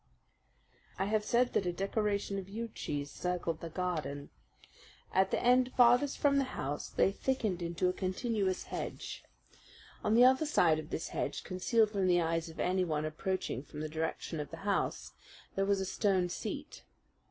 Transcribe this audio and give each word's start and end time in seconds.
I 0.97 1.05
have 1.05 1.23
said 1.23 1.53
that 1.53 1.67
a 1.67 1.71
decoration 1.71 2.39
of 2.39 2.49
yew 2.49 2.69
trees 2.69 3.11
circled 3.11 3.61
the 3.61 3.69
garden. 3.69 4.31
At 5.13 5.29
the 5.29 5.39
end 5.39 5.71
farthest 5.77 6.17
from 6.17 6.39
the 6.39 6.43
house 6.57 6.89
they 6.89 7.11
thickened 7.11 7.61
into 7.61 7.87
a 7.87 7.93
continuous 7.93 8.63
hedge. 8.63 9.23
On 10.03 10.15
the 10.15 10.25
other 10.25 10.47
side 10.47 10.79
of 10.79 10.89
this 10.89 11.09
hedge, 11.09 11.43
concealed 11.43 11.91
from 11.91 12.07
the 12.07 12.19
eyes 12.19 12.49
of 12.49 12.59
anyone 12.59 13.05
approaching 13.05 13.61
from 13.61 13.81
the 13.81 13.89
direction 13.89 14.39
of 14.39 14.49
the 14.49 14.57
house, 14.65 15.11
there 15.53 15.65
was 15.65 15.79
a 15.79 15.85
stone 15.85 16.29
seat. 16.29 16.83